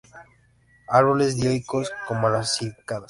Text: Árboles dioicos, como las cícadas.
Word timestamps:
Árboles 0.87 1.35
dioicos, 1.35 1.91
como 2.07 2.27
las 2.27 2.57
cícadas. 2.57 2.99